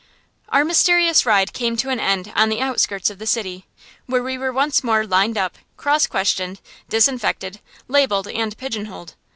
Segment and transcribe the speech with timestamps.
[0.49, 3.67] Our mysterious ride came to an end on the outskirts of the city,
[4.07, 9.13] where we were once more lined up, cross questioned, disinfected, labelled, and pigeonholed.